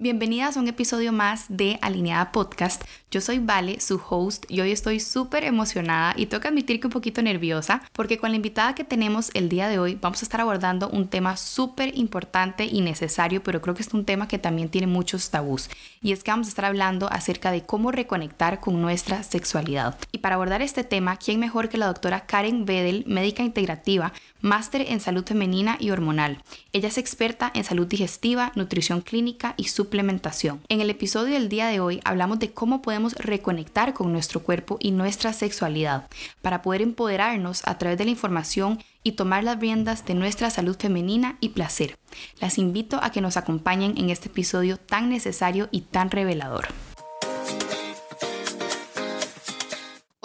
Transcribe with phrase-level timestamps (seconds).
[0.00, 2.84] Bienvenidas a un episodio más de Alineada Podcast.
[3.10, 6.86] Yo soy Vale, su host, y hoy estoy súper emocionada y tengo que admitir que
[6.86, 10.24] un poquito nerviosa porque con la invitada que tenemos el día de hoy vamos a
[10.24, 14.38] estar abordando un tema súper importante y necesario, pero creo que es un tema que
[14.38, 15.68] también tiene muchos tabús.
[16.00, 19.98] Y es que vamos a estar hablando acerca de cómo reconectar con nuestra sexualidad.
[20.12, 24.82] Y para abordar este tema, ¿quién mejor que la doctora Karen Bedel, médica integrativa, máster
[24.82, 26.40] en salud femenina y hormonal?
[26.72, 29.87] Ella es experta en salud digestiva, nutrición clínica y su
[30.68, 34.76] En el episodio del día de hoy hablamos de cómo podemos reconectar con nuestro cuerpo
[34.80, 36.08] y nuestra sexualidad
[36.42, 40.76] para poder empoderarnos a través de la información y tomar las riendas de nuestra salud
[40.78, 41.98] femenina y placer.
[42.40, 46.68] Las invito a que nos acompañen en este episodio tan necesario y tan revelador.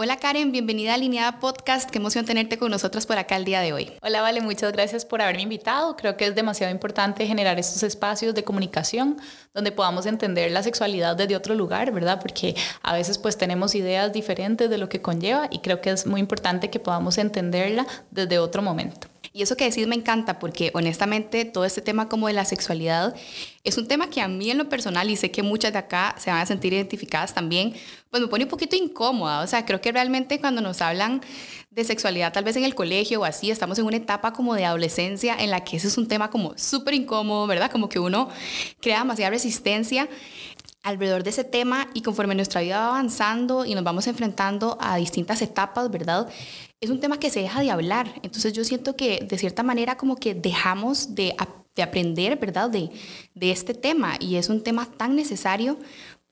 [0.04, 1.90] Hola Karen, bienvenida a Alineada Podcast.
[1.90, 3.94] Qué emoción tenerte con nosotros por acá el día de hoy.
[4.02, 5.96] Hola Vale, muchas gracias por haberme invitado.
[5.96, 9.16] Creo que es demasiado importante generar estos espacios de comunicación
[9.54, 12.20] donde podamos entender la sexualidad desde otro lugar, ¿verdad?
[12.20, 16.06] Porque a veces pues tenemos ideas diferentes de lo que conlleva y creo que es
[16.06, 19.13] muy importante que podamos entenderla desde otro momento.
[19.36, 23.16] Y eso que decís me encanta porque honestamente todo este tema como de la sexualidad
[23.64, 26.16] es un tema que a mí en lo personal y sé que muchas de acá
[26.20, 27.74] se van a sentir identificadas también,
[28.12, 29.42] pues me pone un poquito incómoda.
[29.42, 31.22] O sea, creo que realmente cuando nos hablan
[31.72, 34.66] de sexualidad tal vez en el colegio o así, estamos en una etapa como de
[34.66, 37.72] adolescencia en la que ese es un tema como súper incómodo, ¿verdad?
[37.72, 38.30] Como que uno
[38.82, 40.08] crea demasiada resistencia
[40.84, 44.98] alrededor de ese tema y conforme nuestra vida va avanzando y nos vamos enfrentando a
[44.98, 46.28] distintas etapas, ¿verdad?
[46.82, 48.14] Es un tema que se deja de hablar.
[48.22, 51.36] Entonces yo siento que de cierta manera como que dejamos de,
[51.82, 52.70] aprender, ¿verdad?
[52.70, 52.92] De,
[53.34, 55.80] de este tema y es un tema tan necesario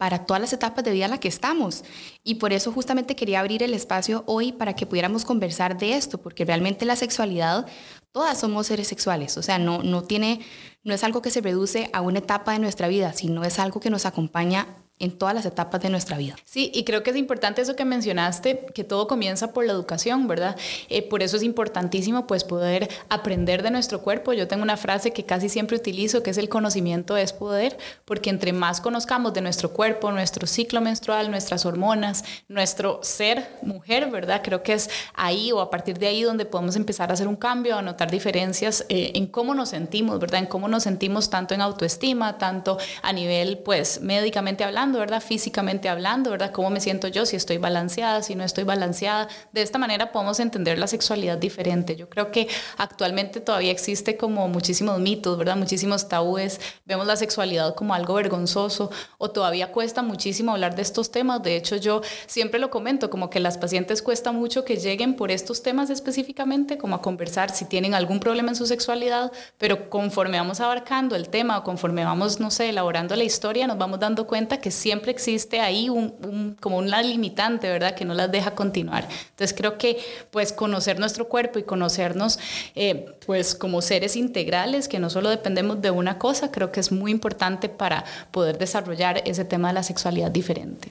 [0.02, 1.84] para todas las etapas de vida en las que estamos.
[2.24, 6.18] Y por eso justamente quería abrir el espacio hoy para que pudiéramos conversar de esto,
[6.18, 7.68] porque realmente la sexualidad,
[8.12, 10.40] todas somos seres sexuales, o sea, no, no, tiene,
[10.84, 13.80] no es algo que se reduce a una etapa de nuestra vida, sino es algo
[13.80, 14.70] que nos acompaña
[15.02, 16.36] en todas las etapas de nuestra vida.
[16.46, 20.28] Sí, y creo que es importante eso que mencionaste, que todo comienza por la educación,
[20.28, 20.56] ¿verdad?
[20.90, 24.34] Eh, por eso es importantísimo pues poder aprender de nuestro cuerpo.
[24.34, 28.30] Yo tengo una frase que casi siempre utilizo, que es el conocimiento es poder, porque
[28.30, 34.42] entre más conozcamos de nuestro cuerpo, nuestro ciclo menstrual, nuestras hormonas, nuestro ser mujer, ¿verdad?
[34.44, 37.36] Creo que es ahí o a partir de ahí donde podemos empezar a hacer un
[37.36, 40.42] cambio, a notar diferencias eh, en cómo nos sentimos, ¿verdad?
[40.42, 45.22] En cómo nos sentimos tanto en autoestima, tanto a nivel pues médicamente hablando ¿verdad?
[45.22, 46.52] Físicamente hablando, ¿verdad?
[46.52, 47.26] ¿Cómo me siento yo?
[47.26, 49.28] Si estoy balanceada, si no estoy balanceada.
[49.52, 51.96] De esta manera podemos entender la sexualidad diferente.
[51.96, 52.48] Yo creo que
[52.78, 55.56] actualmente todavía existe como muchísimos mitos, ¿verdad?
[55.56, 56.60] Muchísimos tabúes.
[56.86, 61.42] Vemos la sexualidad como algo vergonzoso o todavía cuesta muchísimo hablar de estos temas.
[61.44, 65.32] De hecho, yo siempre lo comento, como que las pacientes cuesta mucho que lleguen por
[65.32, 70.38] estos temas específicamente, como a conversar si tienen algún problema en su sexualidad, pero conforme
[70.38, 74.28] vamos abarcando el tema o conforme vamos, no sé, elaborando la historia, nos vamos dando
[74.28, 77.96] cuenta que siempre existe ahí un, como una limitante, ¿verdad?
[77.96, 79.08] Que no las deja continuar.
[79.30, 79.98] Entonces creo que
[80.32, 82.40] pues conocer nuestro cuerpo y conocernos
[82.76, 86.92] eh, pues como seres integrales, que no solo dependemos de una cosa, creo que es
[86.92, 90.90] muy importante para poder desarrollar ese tema de la sexualidad diferente.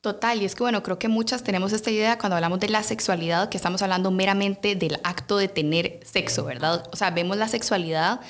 [0.00, 2.84] Total, y es que bueno, creo que muchas tenemos esta idea cuando hablamos de la
[2.84, 6.84] sexualidad, que estamos hablando meramente del acto de tener sexo, ¿verdad?
[6.92, 8.20] O sea, vemos la sexualidad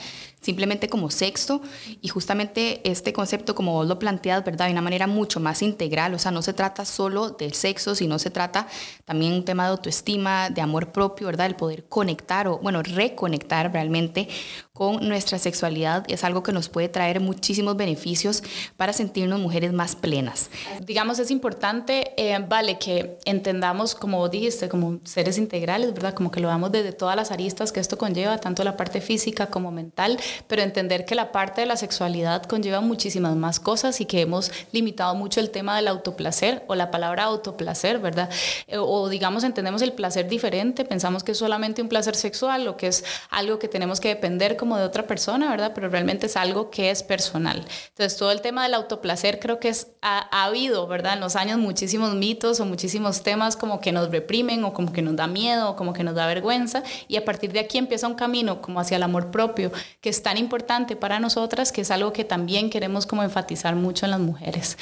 [0.41, 1.61] simplemente como sexo
[2.01, 4.67] y justamente este concepto como vos lo planteas, ¿verdad?
[4.67, 8.19] De una manera mucho más integral, o sea, no se trata solo del sexo, sino
[8.19, 8.69] se trata
[9.05, 11.47] también un tema de autoestima, de amor propio, ¿verdad?
[11.47, 14.29] El poder conectar o, bueno, reconectar realmente
[14.79, 18.45] con nuestra sexualidad es algo que nos puede traer muchísimos beneficios
[18.77, 20.51] para sentirnos mujeres más plenas.
[20.83, 26.15] Digamos, es importante, eh, vale, que entendamos, como dijiste, como seres integrales, ¿verdad?
[26.15, 29.49] Como que lo damos desde todas las aristas que esto conlleva, tanto la parte física
[29.49, 30.17] como mental,
[30.47, 34.53] pero entender que la parte de la sexualidad conlleva muchísimas más cosas y que hemos
[34.71, 38.31] limitado mucho el tema del autoplacer o la palabra autoplacer, ¿verdad?
[38.69, 42.77] Eh, o digamos, entendemos el placer diferente, pensamos que es solamente un placer sexual o
[42.77, 45.73] que es algo que tenemos que depender como de otra persona, ¿verdad?
[45.75, 47.65] Pero realmente es algo que es personal.
[47.89, 51.15] Entonces, todo el tema del autoplacer creo que es, ha, ha habido, ¿verdad?
[51.15, 55.03] En los años muchísimos mitos o muchísimos temas como que nos reprimen o como que
[55.03, 58.07] nos da miedo o como que nos da vergüenza y a partir de aquí empieza
[58.07, 61.91] un camino como hacia el amor propio que es tan importante para nosotras que es
[61.91, 64.77] algo que también queremos como enfatizar mucho en las mujeres.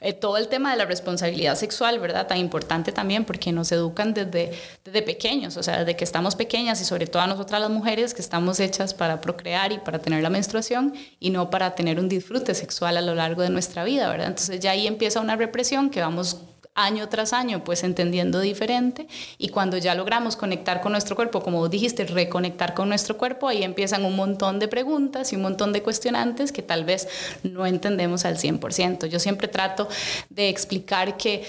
[0.00, 2.28] Eh, todo el tema de la responsabilidad sexual, ¿verdad?
[2.28, 4.52] Tan importante también porque nos educan desde,
[4.84, 8.14] desde pequeños, o sea, desde que estamos pequeñas y sobre todo a nosotras las mujeres
[8.14, 12.08] que estamos hechas para procrear y para tener la menstruación y no para tener un
[12.08, 14.28] disfrute sexual a lo largo de nuestra vida, ¿verdad?
[14.28, 16.42] Entonces ya ahí empieza una represión que vamos
[16.78, 21.68] año tras año pues entendiendo diferente y cuando ya logramos conectar con nuestro cuerpo, como
[21.68, 25.82] dijiste, reconectar con nuestro cuerpo, ahí empiezan un montón de preguntas y un montón de
[25.82, 27.08] cuestionantes que tal vez
[27.42, 29.06] no entendemos al 100%.
[29.06, 29.88] Yo siempre trato
[30.30, 31.44] de explicar que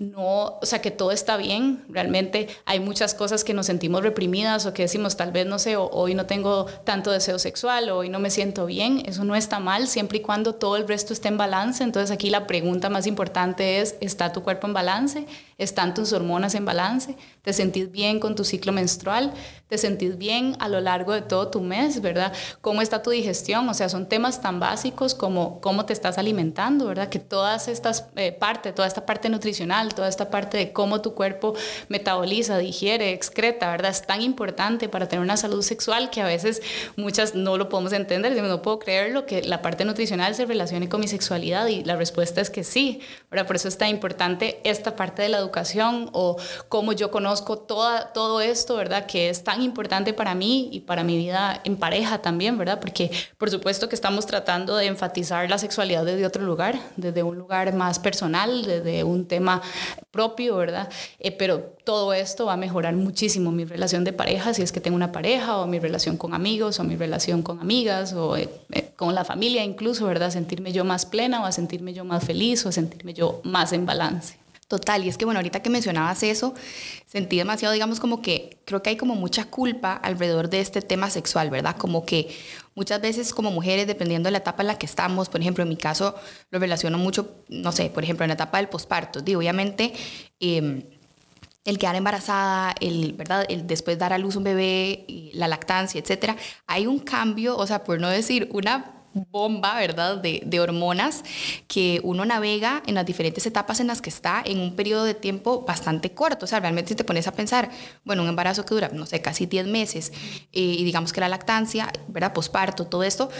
[0.00, 1.84] no, o sea, que todo está bien.
[1.90, 5.76] Realmente hay muchas cosas que nos sentimos reprimidas o que decimos, tal vez, no sé,
[5.76, 9.02] hoy no tengo tanto deseo sexual o hoy no me siento bien.
[9.04, 11.84] Eso no está mal siempre y cuando todo el resto esté en balance.
[11.84, 15.26] Entonces aquí la pregunta más importante es, ¿está tu cuerpo en balance?
[15.58, 17.14] ¿Están tus hormonas en balance?
[17.42, 19.34] ¿Te sentís bien con tu ciclo menstrual?
[19.68, 22.32] ¿Te sentís bien a lo largo de todo tu mes, verdad?
[22.62, 23.68] ¿Cómo está tu digestión?
[23.68, 27.10] O sea, son temas tan básicos como cómo te estás alimentando, ¿verdad?
[27.10, 31.14] Que todas estas eh, partes, toda esta parte nutricional, toda esta parte de cómo tu
[31.14, 31.54] cuerpo
[31.88, 33.90] metaboliza, digiere, excreta, ¿verdad?
[33.90, 36.62] Es tan importante para tener una salud sexual que a veces
[36.96, 41.00] muchas no lo podemos entender, no puedo creerlo que la parte nutricional se relacione con
[41.00, 43.00] mi sexualidad y la respuesta es que sí,
[43.30, 43.46] ¿verdad?
[43.46, 46.36] Por eso es tan importante esta parte de la educación o
[46.68, 49.06] cómo yo conozco toda, todo esto, ¿verdad?
[49.06, 52.80] Que es tan importante para mí y para mi vida en pareja también, ¿verdad?
[52.80, 57.36] Porque por supuesto que estamos tratando de enfatizar la sexualidad desde otro lugar, desde un
[57.36, 59.62] lugar más personal, desde un tema
[60.10, 60.88] propio, ¿verdad?
[61.18, 64.80] Eh, pero todo esto va a mejorar muchísimo mi relación de pareja, si es que
[64.80, 68.48] tengo una pareja, o mi relación con amigos, o mi relación con amigas, o eh,
[68.72, 70.30] eh, con la familia incluso, ¿verdad?
[70.30, 73.72] Sentirme yo más plena, o a sentirme yo más feliz, o a sentirme yo más
[73.72, 74.36] en balance.
[74.70, 76.54] Total, y es que bueno, ahorita que mencionabas eso,
[77.04, 81.10] sentí demasiado, digamos, como que creo que hay como mucha culpa alrededor de este tema
[81.10, 81.74] sexual, ¿verdad?
[81.76, 82.28] Como que
[82.76, 85.70] muchas veces como mujeres, dependiendo de la etapa en la que estamos, por ejemplo, en
[85.70, 86.14] mi caso
[86.52, 89.92] lo relaciono mucho, no sé, por ejemplo, en la etapa del posparto, obviamente...
[90.38, 90.84] Em,
[91.66, 93.44] el quedar embarazada, el, ¿verdad?
[93.50, 96.36] el después dar a luz un bebé, la lactancia, etcétera,
[96.66, 101.22] hay un cambio, o sea, por no decir una bomba, ¿verdad?, de, de, hormonas
[101.66, 105.14] que uno navega en las diferentes etapas en las que está en un periodo de
[105.14, 106.44] tiempo bastante corto.
[106.44, 107.70] O sea, realmente si te pones a pensar,
[108.04, 110.12] bueno, un embarazo que dura, no sé, casi 10 meses,
[110.52, 113.30] eh, y digamos que la lactancia, ¿verdad?, posparto, todo esto,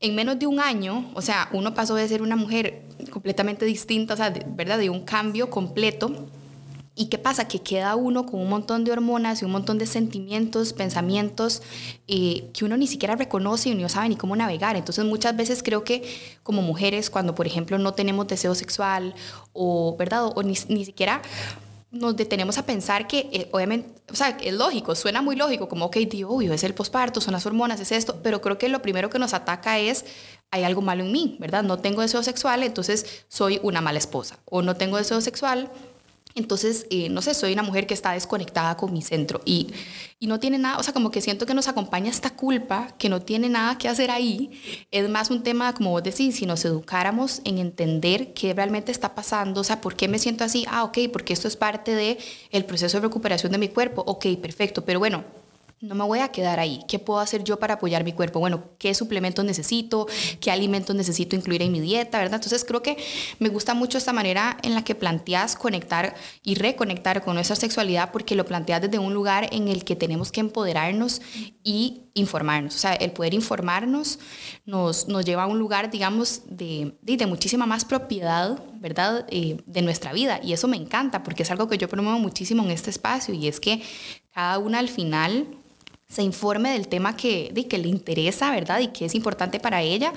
[0.00, 4.14] en menos de un año, o sea, uno pasó de ser una mujer completamente distinta,
[4.14, 6.28] o sea, ¿verdad?, de un cambio completo
[6.98, 7.46] ¿Y qué pasa?
[7.46, 11.62] Que queda uno con un montón de hormonas y un montón de sentimientos, pensamientos
[12.08, 14.74] eh, que uno ni siquiera reconoce y no sabe ni cómo navegar.
[14.74, 16.02] Entonces muchas veces creo que
[16.42, 19.14] como mujeres, cuando por ejemplo no tenemos deseo sexual
[19.52, 20.24] o, ¿verdad?
[20.34, 21.22] O, ni, ni, siquiera
[21.92, 25.86] nos detenemos a pensar que, eh, obviamente, o sea, es lógico, suena muy lógico, como,
[25.86, 28.82] ok, tío, obvio, es el posparto, son las hormonas, es esto, pero creo que lo
[28.82, 30.04] primero que nos ataca es,
[30.50, 31.62] hay algo malo en mí, ¿verdad?
[31.62, 34.38] No tengo deseo sexual, entonces soy una mala esposa.
[34.44, 35.70] O no tengo deseo sexual,
[36.38, 39.68] entonces, eh, no sé, soy una mujer que está desconectada con mi centro y,
[40.18, 43.08] y no tiene nada, o sea, como que siento que nos acompaña esta culpa, que
[43.08, 44.50] no tiene nada que hacer ahí.
[44.90, 49.14] Es más un tema, como vos decís, si nos educáramos en entender qué realmente está
[49.14, 50.64] pasando, o sea, ¿por qué me siento así?
[50.68, 52.18] Ah, ok, porque esto es parte del
[52.50, 54.02] el proceso de recuperación de mi cuerpo.
[54.06, 55.24] Ok, perfecto, pero bueno,
[55.80, 56.80] no me voy a quedar ahí.
[56.88, 58.40] ¿Qué puedo hacer yo para apoyar mi cuerpo?
[58.40, 60.06] Bueno, ¿qué suplementos necesito?
[60.40, 62.18] ¿Qué alimentos necesito incluir en mi dieta?
[62.18, 62.36] ¿Verdad?
[62.36, 62.96] Entonces creo que
[63.38, 68.10] me gusta mucho esta manera en la que planteas conectar y reconectar con nuestra sexualidad
[68.10, 71.22] porque lo planteas desde un lugar en el que tenemos que empoderarnos
[71.62, 72.74] y informarnos.
[72.74, 74.18] O sea, el poder informarnos
[74.66, 79.26] nos, nos lleva a un lugar, digamos, de, de, muchísima más propiedad, ¿verdad?
[79.30, 80.40] Eh, de nuestra vida.
[80.42, 83.46] Y eso me encanta porque es algo que yo promuevo muchísimo en este espacio y
[83.46, 83.82] es que
[84.32, 85.46] cada una al final
[86.08, 88.80] se informe del tema que, de, que le interesa, ¿verdad?
[88.80, 90.12] Y que es importante para ella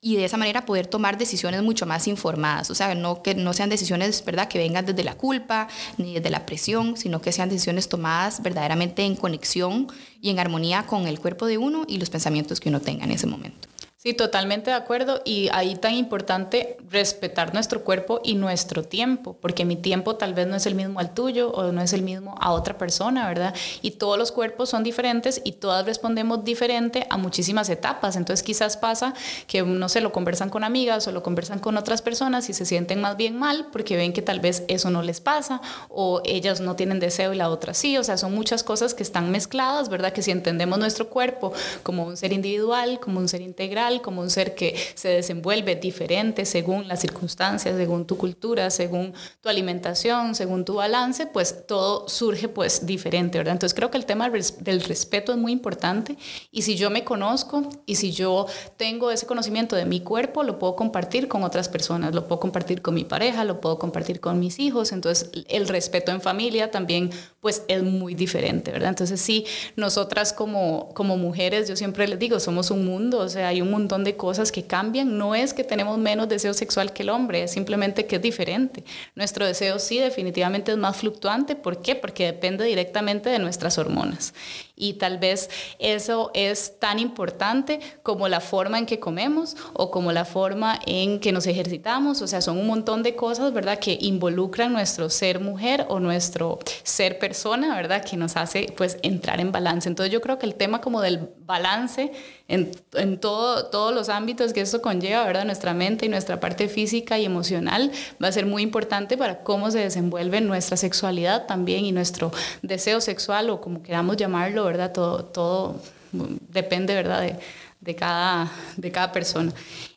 [0.00, 3.52] y de esa manera poder tomar decisiones mucho más informadas, o sea, no que no
[3.52, 5.68] sean decisiones, ¿verdad?, que vengan desde la culpa
[5.98, 9.88] ni desde la presión, sino que sean decisiones tomadas verdaderamente en conexión
[10.20, 13.10] y en armonía con el cuerpo de uno y los pensamientos que uno tenga en
[13.10, 13.68] ese momento.
[14.06, 15.20] Sí, totalmente de acuerdo.
[15.24, 20.46] Y ahí tan importante respetar nuestro cuerpo y nuestro tiempo, porque mi tiempo tal vez
[20.46, 23.52] no es el mismo al tuyo o no es el mismo a otra persona, ¿verdad?
[23.82, 28.14] Y todos los cuerpos son diferentes y todas respondemos diferente a muchísimas etapas.
[28.14, 29.12] Entonces quizás pasa
[29.48, 32.64] que, no se lo conversan con amigas o lo conversan con otras personas y se
[32.64, 36.60] sienten más bien mal porque ven que tal vez eso no les pasa o ellas
[36.60, 37.98] no tienen deseo y la otra sí.
[37.98, 40.12] O sea, son muchas cosas que están mezcladas, ¿verdad?
[40.12, 44.30] Que si entendemos nuestro cuerpo como un ser individual, como un ser integral, como un
[44.30, 50.64] ser que se desenvuelve diferente según las circunstancias, según tu cultura, según tu alimentación, según
[50.64, 53.52] tu balance, pues todo surge pues diferente, ¿verdad?
[53.52, 56.16] Entonces creo que el tema del respeto es muy importante
[56.50, 60.58] y si yo me conozco y si yo tengo ese conocimiento de mi cuerpo, lo
[60.58, 64.40] puedo compartir con otras personas, lo puedo compartir con mi pareja, lo puedo compartir con
[64.40, 67.10] mis hijos, entonces el respeto en familia también
[67.40, 68.88] pues es muy diferente, ¿verdad?
[68.88, 73.48] Entonces sí, nosotras como, como mujeres, yo siempre les digo, somos un mundo, o sea,
[73.48, 75.16] hay un mundo montón de cosas que cambian.
[75.16, 78.84] No es que tenemos menos deseo sexual que el hombre, es simplemente que es diferente.
[79.14, 81.54] Nuestro deseo sí definitivamente es más fluctuante.
[81.54, 81.94] ¿Por qué?
[81.94, 84.34] Porque depende directamente de nuestras hormonas.
[84.74, 90.12] Y tal vez eso es tan importante como la forma en que comemos o como
[90.12, 92.20] la forma en que nos ejercitamos.
[92.20, 96.58] O sea, son un montón de cosas, ¿verdad?, que involucran nuestro ser mujer o nuestro
[96.82, 99.88] ser persona, ¿verdad?, que nos hace pues entrar en balance.
[99.88, 102.12] Entonces yo creo que el tema como del balance
[102.48, 106.68] en, en todo, todos los ámbitos que esto conlleva, ¿verdad?, nuestra mente y nuestra parte
[106.68, 107.90] física y emocional
[108.22, 113.00] va a ser muy importante para cómo se desenvuelve nuestra sexualidad también y nuestro deseo
[113.00, 114.92] sexual o como queramos llamarlo, ¿verdad?
[114.92, 115.80] Todo, todo
[116.12, 117.36] depende, ¿verdad?
[117.80, 119.52] De, cada, de cada persona.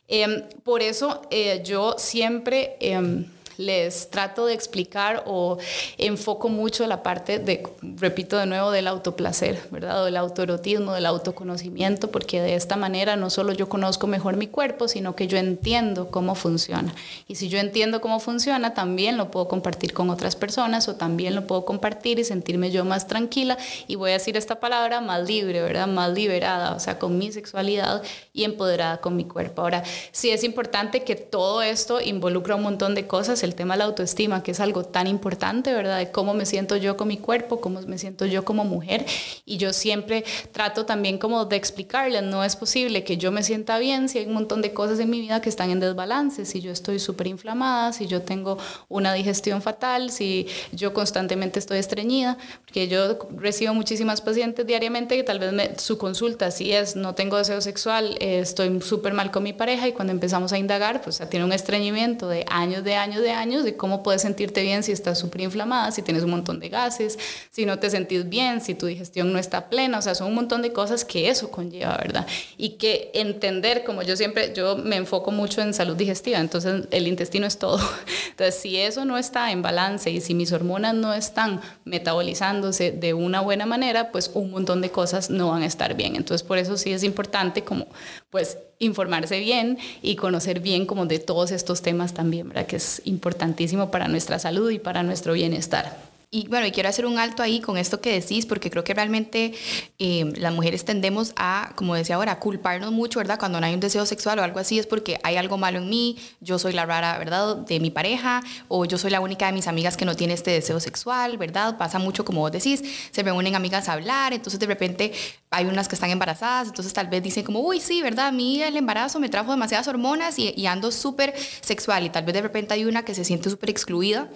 [0.08, 2.76] Em, por eso eh, yo siempre...
[2.80, 3.26] Em,
[3.60, 5.58] les trato de explicar o
[5.98, 7.62] enfoco mucho la parte de,
[7.96, 10.02] repito de nuevo, del autoplacer, ¿verdad?
[10.02, 14.46] O del autoerotismo, del autoconocimiento, porque de esta manera no solo yo conozco mejor mi
[14.46, 16.94] cuerpo, sino que yo entiendo cómo funciona.
[17.28, 21.34] Y si yo entiendo cómo funciona, también lo puedo compartir con otras personas o también
[21.34, 25.26] lo puedo compartir y sentirme yo más tranquila y voy a decir esta palabra más
[25.26, 25.86] libre, ¿verdad?
[25.86, 28.02] Más liberada, o sea, con mi sexualidad
[28.32, 29.62] y empoderada con mi cuerpo.
[29.62, 33.78] Ahora, sí es importante que todo esto involucra un montón de cosas el tema de
[33.78, 35.98] la autoestima, que es algo tan importante, ¿verdad?
[35.98, 39.06] De cómo me siento yo con mi cuerpo, cómo me siento yo como mujer.
[39.44, 43.78] Y yo siempre trato también como de explicarles, no es posible que yo me sienta
[43.78, 46.60] bien si hay un montón de cosas en mi vida que están en desbalance, si
[46.60, 52.38] yo estoy súper inflamada, si yo tengo una digestión fatal, si yo constantemente estoy estreñida,
[52.64, 57.14] porque yo recibo muchísimas pacientes diariamente que tal vez me, su consulta si es no
[57.14, 61.02] tengo deseo sexual, eh, estoy súper mal con mi pareja y cuando empezamos a indagar,
[61.02, 64.82] pues tiene un estreñimiento de años, de años, de años, de cómo puedes sentirte bien
[64.82, 67.18] si estás súper inflamada, si tienes un montón de gases,
[67.50, 70.34] si no te sentís bien, si tu digestión no está plena, o sea, son un
[70.34, 72.26] montón de cosas que eso conlleva, ¿verdad?
[72.58, 77.08] Y que entender, como yo siempre, yo me enfoco mucho en salud digestiva, entonces el
[77.08, 77.80] intestino es todo.
[78.30, 83.12] Entonces, si eso no está en balance y si mis hormonas no están metabolizándose de
[83.12, 86.16] una buena manera, pues un montón de cosas no van a estar bien.
[86.16, 87.86] Entonces, por eso sí es importante como,
[88.30, 92.66] pues, informarse bien y conocer bien como de todos estos temas también, ¿verdad?
[92.66, 95.96] Que es importantísimo para nuestra salud y para nuestro bienestar.
[96.32, 98.94] Y bueno, y quiero hacer un alto ahí con esto que decís, porque creo que
[98.94, 99.52] realmente
[99.98, 103.36] eh, las mujeres tendemos a, como decía ahora, culparnos mucho, ¿verdad?
[103.36, 105.90] Cuando no hay un deseo sexual o algo así, es porque hay algo malo en
[105.90, 107.56] mí, yo soy la rara, ¿verdad?
[107.56, 110.52] De mi pareja, o yo soy la única de mis amigas que no tiene este
[110.52, 111.76] deseo sexual, ¿verdad?
[111.76, 115.12] Pasa mucho, como vos decís, se reúnen amigas a hablar, entonces de repente
[115.50, 118.28] hay unas que están embarazadas, entonces tal vez dicen como, uy, sí, ¿verdad?
[118.28, 122.24] A mí el embarazo me trajo demasiadas hormonas y, y ando súper sexual, y tal
[122.24, 124.30] vez de repente hay una que se siente súper excluida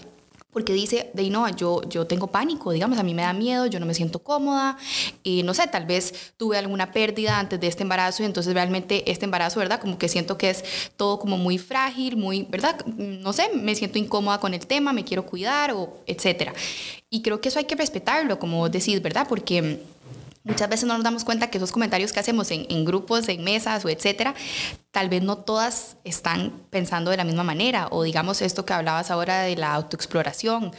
[0.54, 3.80] porque dice, de no, yo, yo tengo pánico, digamos, a mí me da miedo, yo
[3.80, 4.78] no me siento cómoda,
[5.25, 9.11] y no sé, tal vez tuve alguna pérdida antes de este embarazo y entonces realmente
[9.11, 9.80] este embarazo, ¿verdad?
[9.80, 10.64] Como que siento que es
[10.96, 12.87] todo como muy frágil, muy, ¿verdad?
[12.87, 16.54] No sé, me siento incómoda con el tema, me quiero cuidar o etcétera.
[17.11, 19.26] Y creo que eso hay que respetarlo, como decís, ¿verdad?
[19.28, 19.80] Porque
[20.47, 23.83] Muchas veces no nos damos cuenta que esos comentarios que hacemos en, grupos, en mesas
[23.87, 24.35] o etcétera,
[24.91, 27.89] tal vez no todas están pensando de la misma manera.
[27.91, 30.73] O digamos esto que hablabas ahora de la autoexploración.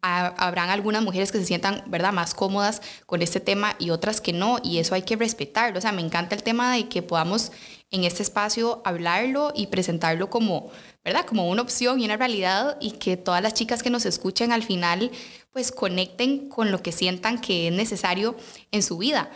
[0.00, 4.32] habrán algunas mujeres que se sientan, ¿verdad?, más cómodas con este tema y otras que
[4.32, 4.58] no.
[4.60, 5.78] Y eso hay que respetarlo.
[5.78, 7.52] O sea, me encanta el tema de que podamos
[7.92, 10.70] en este espacio hablarlo y presentarlo como,
[11.04, 11.24] ¿verdad?
[11.24, 14.64] Como una opción y una realidad y que todas las chicas que nos escuchen al
[14.64, 15.10] final
[15.52, 18.34] pues conecten con lo que sientan que es necesario
[18.70, 19.30] en su vida.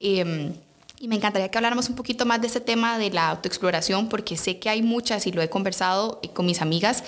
[0.00, 0.52] Em,
[0.98, 4.36] y me encantaría que habláramos un poquito más de este tema de la autoexploración, porque
[4.36, 7.04] sé que hay muchas, y lo he conversado eh, con mis amigas,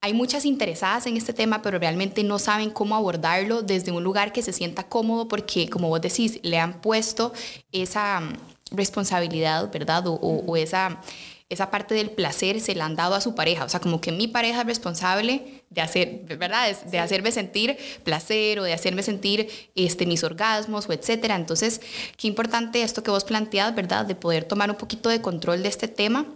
[0.00, 4.32] hay muchas interesadas en este tema, pero realmente no saben cómo abordarlo desde un lugar
[4.32, 7.32] que se sienta cómodo, porque como vos decís, le han puesto
[7.72, 8.22] esa
[8.70, 10.04] responsabilidad, ¿verdad?
[10.06, 11.00] o esa
[11.48, 13.64] esa parte del placer se la han dado a su pareja.
[13.64, 16.76] O sea, como que mi pareja es responsable de hacer, ¿verdad?
[16.90, 21.36] De hacerme sentir placer o de hacerme sentir este, mis orgasmos o etcétera.
[21.36, 21.80] Entonces,
[22.18, 24.04] qué importante esto que vos planteas, ¿verdad?
[24.04, 26.26] De poder tomar un poquito de control de este tema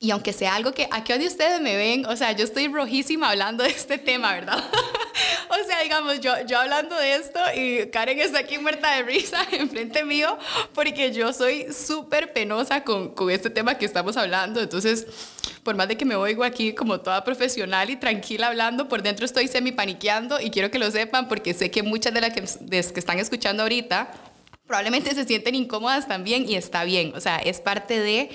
[0.00, 3.30] y aunque sea algo que aquí de ustedes me ven, o sea, yo estoy rojísima
[3.30, 4.62] hablando de este tema, ¿verdad?
[5.50, 9.44] o sea, digamos, yo, yo hablando de esto y Karen está aquí muerta de risa
[9.52, 10.38] enfrente mío
[10.72, 14.60] porque yo soy súper penosa con, con este tema que estamos hablando.
[14.60, 15.04] Entonces,
[15.64, 19.24] por más de que me oigo aquí como toda profesional y tranquila hablando, por dentro
[19.24, 22.42] estoy semi paniqueando y quiero que lo sepan porque sé que muchas de las que,
[22.60, 24.12] de las que están escuchando ahorita
[24.68, 27.12] probablemente se sienten incómodas también y está bien.
[27.16, 28.30] O sea, es parte de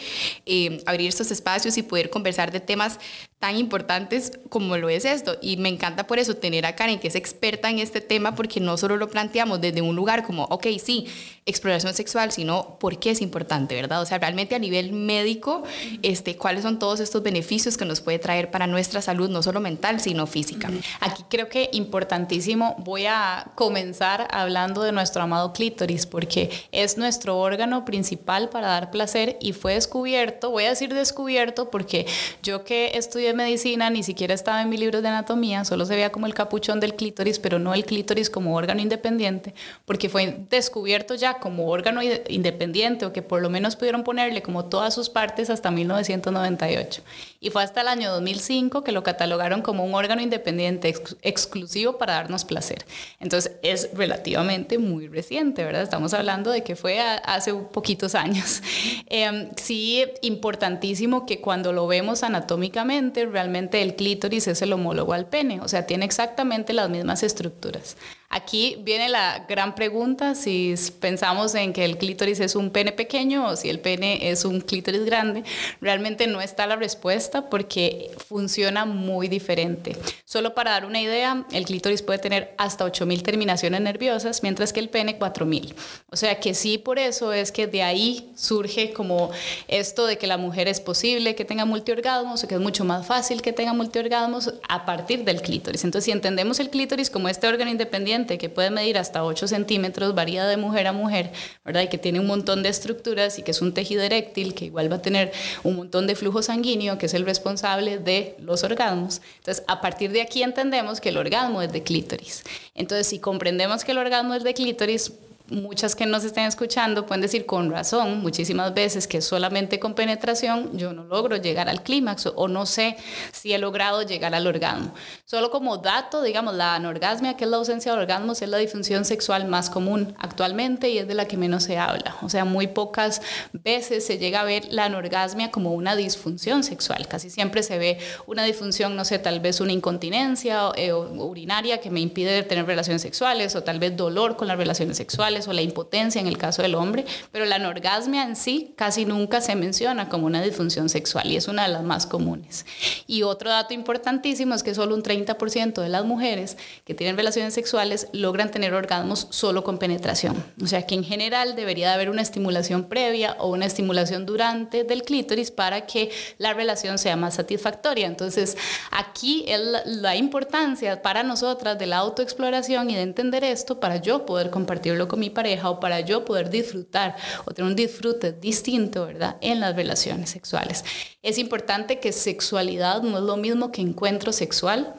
[0.46, 3.00] eh, abrir estos espacios y poder conversar de temas
[3.44, 5.36] tan importantes como lo es esto.
[5.42, 8.62] Y me encanta por eso tener a Karen, que es experta en este tema, porque
[8.62, 11.08] no solo lo planteamos desde un lugar como, ok, sí,
[11.46, 14.02] exploración sexual, sino por qué es importante, ¿verdad?
[14.02, 15.64] O sea, realmente a nivel médico,
[16.04, 19.60] este, cuáles son todos estos beneficios que nos puede traer para nuestra salud, no solo
[19.60, 20.72] mental, sino física.
[21.02, 27.38] Aquí creo que importantísimo, voy a comenzar hablando de nuestro amado clítoris, porque es nuestro
[27.38, 32.06] órgano principal para dar placer y fue descubierto, voy a decir descubierto porque
[32.42, 36.12] yo que estudié medicina ni siquiera estaba en mi libro de anatomía, solo se veía
[36.12, 39.54] como el capuchón del clítoris, pero no el clítoris como órgano independiente,
[39.86, 44.66] porque fue descubierto ya como órgano independiente o que por lo menos pudieron ponerle como
[44.66, 47.02] todas sus partes hasta 1998.
[47.40, 52.14] Y fue hasta el año 2005 que lo catalogaron como un órgano independiente exclusivo para
[52.14, 52.86] darnos placer.
[53.20, 55.84] Entonces es relativamente muy reciente, ¿verdad?
[55.84, 58.62] Estamos hablando de que fue hace poquitos años.
[59.08, 65.28] Em, sí, importantísimo que cuando lo vemos anatómicamente, realmente el clítoris es el homólogo al
[65.28, 67.98] pene, o sea, tiene exactamente las mismas estructuras.
[68.36, 73.46] Aquí viene la gran pregunta si pensamos en que el clítoris es un pene pequeño
[73.46, 75.44] o si el pene es un clítoris grande.
[75.82, 79.96] Realmente no está la respuesta porque funciona muy diferente.
[80.26, 84.80] Solo para dar una idea, el clítoris puede tener hasta 8.000 terminaciones nerviosas, mientras que
[84.80, 85.76] el pene 4.000.
[86.10, 89.30] O sea que sí, por eso es que de ahí surge como
[89.68, 93.06] esto de que la mujer es posible que tenga multiorgasmos o que es mucho más
[93.06, 95.84] fácil que tenga multiorgasmos a partir del clítoris.
[95.84, 100.16] Entonces, si entendemos el clítoris como este órgano independiente, que puede medir hasta 8 centímetros,
[100.16, 101.32] varía de mujer a mujer,
[101.64, 101.82] ¿verdad?
[101.82, 104.92] Y que tiene un montón de estructuras y que es un tejido eréctil, que igual
[104.92, 105.32] va a tener
[105.64, 109.22] un montón de flujo sanguíneo, que es el responsable de los orgasmos.
[109.38, 112.44] Entonces, a partir de aquí entendemos que el orgasmo es de clítoris.
[112.76, 115.12] Entonces, si comprendemos que el orgasmo es de clítoris,
[115.54, 120.78] muchas que nos estén escuchando pueden decir con razón muchísimas veces que solamente con penetración
[120.78, 122.98] yo no logro llegar al clímax o no sé
[123.32, 124.94] si he logrado llegar al orgasmo.
[125.26, 129.06] Solo como dato, digamos, la anorgasmia, que es la ausencia de orgasmos, es la disfunción
[129.06, 132.16] sexual más común actualmente y es de la que menos se habla.
[132.22, 137.08] O sea, muy pocas veces se llega a ver la anorgasmia como una disfunción sexual.
[137.08, 141.90] Casi siempre se ve una disfunción, no sé, tal vez una incontinencia eh, urinaria que
[141.90, 145.62] me impide tener relaciones sexuales o tal vez dolor con las relaciones sexuales o la
[145.62, 150.10] impotencia en el caso del hombre, pero la anorgasmia en sí casi nunca se menciona
[150.10, 152.66] como una disfunción sexual y es una de las más comunes.
[153.08, 157.54] Y otro dato importantísimo es que solo un 30% de las mujeres que tienen relaciones
[157.54, 160.44] sexuales logran tener orgasmos solo con penetración.
[160.62, 164.84] O sea que en general debería de haber una estimulación previa o una estimulación durante
[164.84, 168.08] del clítoris para que la relación sea más satisfactoria.
[168.08, 168.58] Entonces
[168.92, 174.26] aquí es la importancia para nosotras de la autoexploración y de entender esto para yo
[174.26, 179.06] poder compartirlo con mi pareja o para yo poder disfrutar o tener un disfrute distinto,
[179.06, 179.38] ¿verdad?
[179.40, 180.84] En las relaciones sexuales.
[181.22, 184.94] Es importante que sexualidad no es lo mismo que encuentro sexual.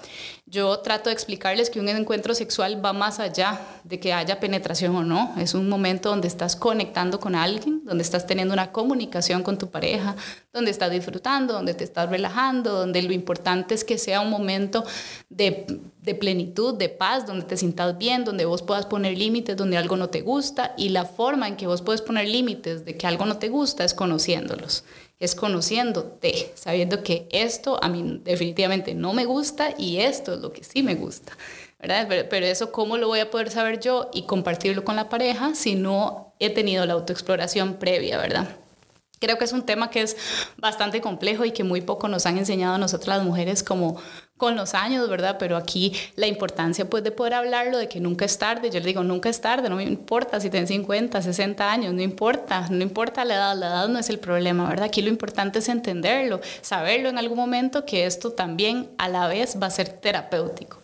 [0.46, 4.94] Yo trato de explicarles que un encuentro sexual va más allá de que haya penetración
[4.94, 5.34] o no.
[5.38, 9.70] Es un momento donde estás conectando con alguien, donde estás teniendo una comunicación con tu
[9.70, 10.16] pareja,
[10.52, 14.84] donde estás disfrutando, donde te estás relajando, donde lo importante es que sea un momento
[15.30, 15.80] de,
[16.20, 20.10] plenitud, de paz, donde te sientas bien, donde vos puedas poner límites, donde algo no
[20.10, 20.74] te gusta.
[20.76, 23.82] Y la forma en que vos puedes poner límites de que algo no te gusta
[23.82, 24.84] es conociéndolos
[25.20, 30.52] es conociéndote, sabiendo que esto a mí definitivamente no me gusta y esto es lo
[30.52, 31.32] que sí me gusta.
[31.80, 32.08] ¿verdad?
[32.30, 35.74] Pero, eso, ¿cómo lo voy a poder saber yo y compartirlo con la pareja si
[35.74, 38.48] no he tenido la autoexploración previa, ¿verdad?
[39.24, 40.18] Creo que es un tema que es
[40.58, 43.96] bastante complejo y que muy poco nos han enseñado a nosotras las mujeres como
[44.36, 45.36] con los años, ¿verdad?
[45.38, 48.84] Pero aquí la importancia pues de poder hablarlo, de que nunca es tarde, yo le
[48.84, 52.82] digo, nunca es tarde, no me importa si tienes 50, 60 años, no importa, no
[52.82, 54.84] importa la edad, la edad no es el problema, ¿verdad?
[54.84, 59.56] Aquí lo importante es entenderlo, saberlo en algún momento que esto también a la vez
[59.62, 60.78] va a ser terapéutico.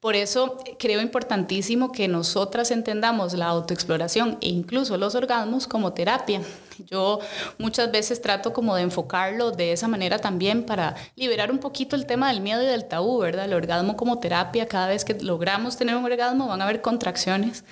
[0.00, 6.42] Por eso creo importantísimo que nosotras entendamos la autoexploración e incluso los orgasmos como terapia.
[6.78, 7.20] Yo
[7.58, 12.06] muchas veces trato como de enfocarlo de esa manera también para liberar un poquito el
[12.06, 13.46] tema del miedo y del tabú, ¿verdad?
[13.46, 17.64] El orgasmo como terapia, cada vez que logramos tener un orgasmo van a haber contracciones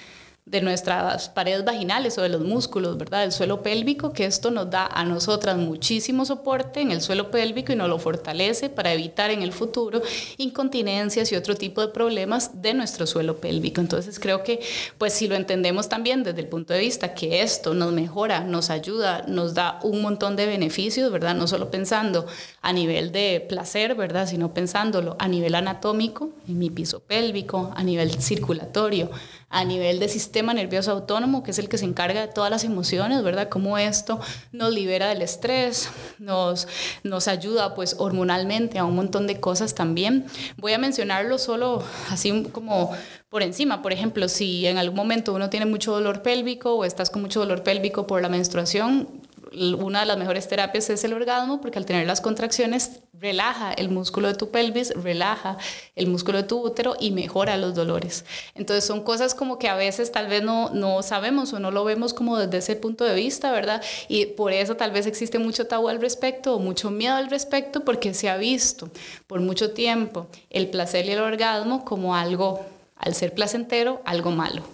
[0.46, 3.22] de nuestras paredes vaginales o de los músculos, ¿verdad?
[3.22, 7.72] Del suelo pélvico, que esto nos da a nosotras muchísimo soporte en el suelo pélvico
[7.72, 10.02] y nos lo fortalece para evitar en el futuro
[10.36, 13.80] incontinencias y otro tipo de problemas de nuestro suelo pélvico.
[13.80, 14.60] Entonces creo que
[14.98, 18.68] pues si lo entendemos también desde el punto de vista que esto nos mejora, nos
[18.68, 21.34] ayuda, nos da un montón de beneficios, ¿verdad?
[21.34, 22.26] No solo pensando
[22.60, 24.28] a nivel de placer, ¿verdad?
[24.28, 29.10] Sino pensándolo a nivel anatómico, en mi piso pélvico, a nivel circulatorio,
[29.54, 32.64] a nivel del sistema nervioso autónomo, que es el que se encarga de todas las
[32.64, 33.48] emociones, ¿verdad?
[33.48, 34.18] Cómo esto
[34.50, 36.66] nos libera del estrés, nos,
[37.04, 40.26] nos ayuda pues hormonalmente a un montón de cosas también.
[40.56, 42.90] Voy a mencionarlo solo así como
[43.28, 43.80] por encima.
[43.80, 47.38] Por ejemplo, si en algún momento uno tiene mucho dolor pélvico o estás con mucho
[47.38, 49.08] dolor pélvico por la menstruación,
[49.54, 53.88] una de las mejores terapias es el orgasmo porque al tener las contracciones relaja el
[53.88, 55.56] músculo de tu pelvis, relaja
[55.94, 58.24] el músculo de tu útero y mejora los dolores.
[58.54, 61.84] Entonces son cosas como que a veces tal vez no, no sabemos o no lo
[61.84, 63.82] vemos como desde ese punto de vista, ¿verdad?
[64.08, 67.84] Y por eso tal vez existe mucho tabú al respecto o mucho miedo al respecto
[67.84, 68.90] porque se ha visto
[69.26, 72.64] por mucho tiempo el placer y el orgasmo como algo,
[72.96, 74.73] al ser placentero, algo malo.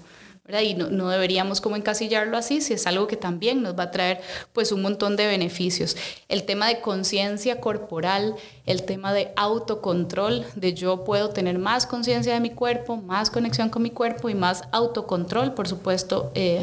[0.62, 4.20] Y no, deberíamos como encasillarlo así, si es algo que también nos va a traer
[4.52, 5.96] pues un montón de beneficios.
[6.28, 8.34] El tema de conciencia corporal,
[8.66, 13.70] el tema de autocontrol, de yo puedo tener más conciencia de mi cuerpo, más conexión
[13.70, 16.62] con mi cuerpo y más autocontrol, por supuesto, eh,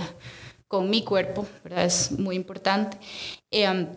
[0.68, 1.86] con mi cuerpo, ¿verdad?
[1.86, 2.98] Es muy importante.
[3.52, 3.88] Eh,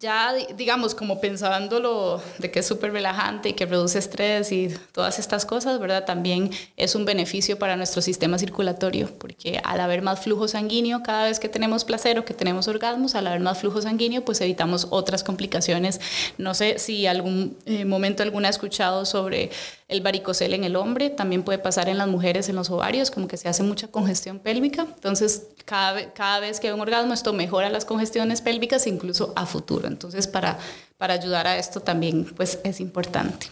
[0.00, 5.18] ya, digamos, como pensándolo de que es súper relajante y que reduce estrés y todas
[5.18, 6.04] estas cosas, ¿verdad?
[6.04, 11.24] También es un beneficio para nuestro sistema circulatorio, porque al haber más flujo sanguíneo, cada
[11.24, 14.88] vez que tenemos placer o que tenemos orgasmos, al haber más flujo sanguíneo, pues evitamos
[14.90, 16.00] otras complicaciones.
[16.38, 19.50] No sé si algún eh, momento alguna ha escuchado sobre
[19.88, 23.28] el varicocel en el hombre, también puede pasar en las mujeres en los ovarios, como
[23.28, 24.82] que se hace mucha congestión pélvica.
[24.82, 29.46] Entonces, cada, cada vez que hay un orgasmo, esto mejora las congestiones pélvicas, incluso a
[29.46, 29.83] futuro.
[29.86, 30.58] Entonces, para,
[30.98, 33.48] para ayudar a esto también pues, es importante.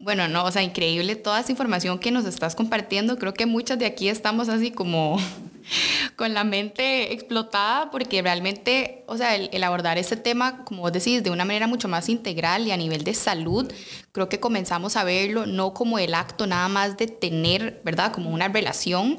[0.00, 3.18] Bueno, no, o sea, increíble toda esa información que nos estás compartiendo.
[3.18, 5.18] Creo que muchas de aquí estamos así como
[6.16, 11.24] con la mente explotada porque realmente, o sea, el, abordar este tema, como vos decís,
[11.24, 13.72] de una manera mucho más integral y a nivel de salud,
[14.12, 18.12] creo que comenzamos a verlo no como el acto nada más de tener, ¿verdad?
[18.12, 19.18] Como una relación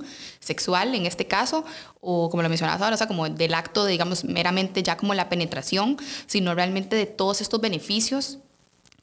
[0.50, 1.64] sexual en este caso,
[2.02, 5.30] o como lo mencionabas ahora, o sea, como del acto, digamos, meramente ya como la
[5.30, 8.40] penetración, sino realmente de todos estos beneficios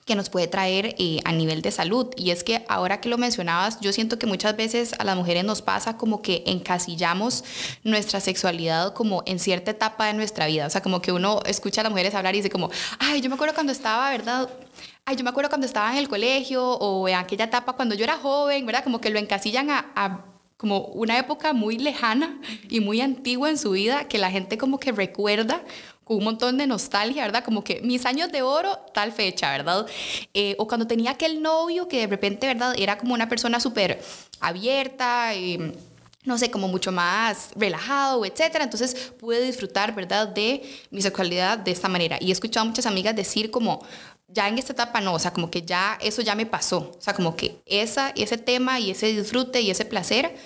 [0.06, 2.06] que nos puede traer eh, a nivel de salud.
[2.16, 5.44] Y es que ahora que lo mencionabas, yo siento que muchas veces a las mujeres
[5.44, 7.42] nos pasa como que encasillamos
[7.82, 10.66] nuestra sexualidad como en cierta etapa de nuestra vida.
[10.66, 13.28] O sea, como que uno escucha a las mujeres hablar y dice como, ay, yo
[13.28, 14.48] me acuerdo cuando estaba, ¿verdad?
[15.04, 18.04] Ay, yo me acuerdo cuando estaba en el colegio o en aquella etapa cuando yo
[18.04, 18.84] era joven, ¿verdad?
[18.84, 20.24] Como que lo encasillan a, a
[20.56, 24.78] como una época muy lejana y muy antigua en su vida que la gente como
[24.78, 25.62] que recuerda
[26.04, 27.44] con un montón de nostalgia, ¿verdad?
[27.44, 29.86] Como que mis años de oro, tal fecha, ¿verdad?
[30.34, 32.74] Eh, o cuando tenía aquel novio que de repente, ¿verdad?
[32.78, 34.00] Era como una persona súper
[34.40, 35.34] abierta.
[35.34, 35.72] y
[36.26, 38.64] no sé, como mucho más relajado, etcétera.
[38.64, 42.18] Entonces pude disfrutar, ¿verdad?, de mi sexualidad de esta manera.
[42.20, 43.86] Y he escuchado a muchas amigas decir como,
[44.28, 46.96] ya en esta etapa no, o sea, como que ya eso ya me pasó.
[46.98, 50.36] O sea, como que esa, ese tema y ese disfrute y ese placer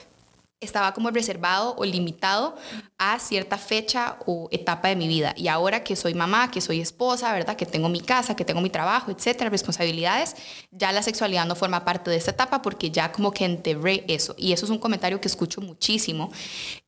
[0.60, 2.56] estaba como reservado o limitado
[2.98, 5.32] a cierta fecha o etapa de mi vida.
[5.36, 7.56] Y ahora que soy mamá, que soy esposa, ¿verdad?
[7.56, 10.36] Que tengo mi casa, que tengo mi trabajo, etcétera, responsabilidades,
[10.70, 14.34] ya la sexualidad no forma parte de esta etapa porque ya como que enterré eso.
[14.36, 16.30] Y eso es un comentario que escucho muchísimo.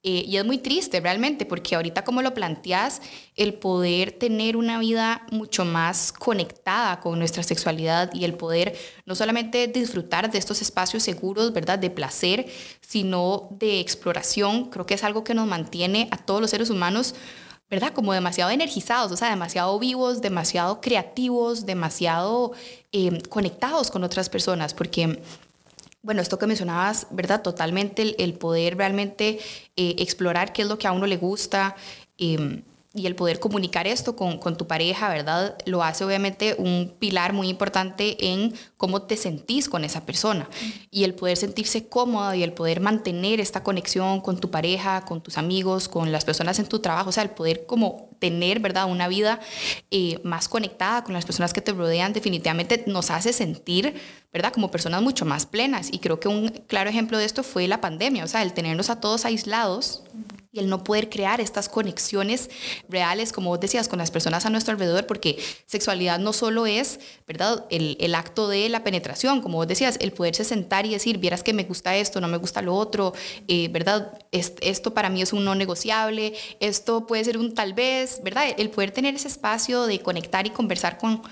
[0.03, 3.01] Eh, y es muy triste realmente porque ahorita como lo planteas,
[3.37, 9.15] el poder tener una vida mucho más conectada con nuestra sexualidad y el poder no
[9.15, 11.79] solamente disfrutar de estos espacios seguros, ¿verdad?
[11.79, 12.47] De placer,
[12.93, 17.15] sino de exploración, creo que es algo que nos mantiene a todos los seres humanos,
[17.71, 17.95] ¿verdad?
[17.95, 22.53] Como demasiado energizados, o sea, demasiado vivos, demasiado creativos, demasiado
[22.93, 25.23] eh, conectados con otras personas, porque...
[26.05, 27.43] Bueno, esto que mencionabas, ¿verdad?
[27.43, 29.39] Totalmente el, poder realmente
[29.77, 31.77] eh, explorar qué es lo que a uno le gusta,
[32.19, 32.61] eh,
[32.95, 35.57] y el poder comunicar esto con, con, tu pareja, ¿verdad?
[35.65, 40.47] Lo hace obviamente un pilar muy importante en cómo te sentís con esa persona.
[40.91, 45.23] Y el poder sentirse cómoda y el poder mantener esta conexión con tu pareja, con
[45.23, 48.91] tus amigos, con las personas en tu trabajo, o sea, el poder como tener, ¿verdad?
[48.91, 49.41] Una vida
[49.91, 53.95] eh, más conectada con las personas que te rodean, definitivamente nos hace sentir,
[54.35, 54.53] ¿verdad?
[54.53, 55.89] Como personas mucho más plenas.
[55.91, 58.91] Y creo que un claro ejemplo de esto fue la pandemia, o sea, el tenernos
[58.91, 60.03] a todos aislados
[60.53, 62.51] y el no poder crear estas conexiones
[62.89, 67.01] reales, como vos decías, con las personas a nuestro alrededor, porque sexualidad no solo es,
[67.27, 71.17] ¿verdad?, el, el, acto de la penetración, como vos decías, el poderse sentar y decir,
[71.17, 73.15] vieras que me gusta esto, no me gusta lo otro,
[73.49, 74.19] eh, ¿verdad?
[74.31, 78.45] esto para mí es un no negociable, esto puede ser un tal vez, ¿verdad?
[78.59, 81.23] El poder tener ese espacio de conectar y conversar con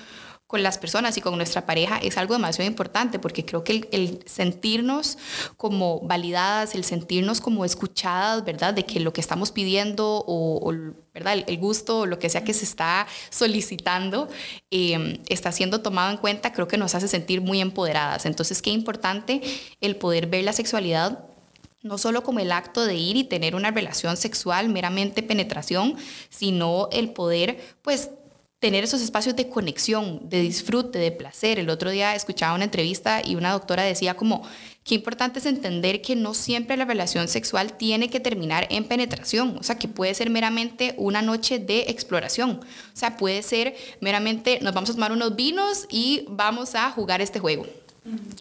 [0.51, 4.19] con las personas y con nuestra pareja es algo demasiado importante porque creo que el,
[4.27, 5.17] sentirnos
[5.57, 8.75] como validadas, el sentirnos como escuchadas, ¿verdad?
[8.75, 10.75] De que lo que estamos pidiendo o,
[11.15, 11.45] ¿verdad?
[11.47, 14.29] El, gusto o lo que sea que se está solicitando
[14.73, 18.27] em, está siendo tomado en cuenta, creo que nos hace sentir muy empoderadas.
[18.27, 19.43] Entonces, qué importante
[19.81, 21.27] el poder ver la sexualidad
[21.83, 25.97] no solo como el acto de ir y tener una relación sexual, meramente penetración,
[26.29, 28.11] sino el poder, pues,
[28.61, 31.59] tener esos espacios de conexión, de disfrute, de placer.
[31.59, 34.43] El otro día escuchaba una entrevista y una doctora decía como,
[34.85, 39.57] qué importante es entender que no siempre la relación sexual tiene que terminar en penetración,
[39.59, 44.59] o sea, que puede ser meramente una noche de exploración, o sea, puede ser meramente
[44.61, 47.67] nos vamos a tomar unos vinos y vamos a jugar este juego.